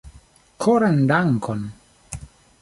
Koran 0.61 0.99
dankon 1.11 1.61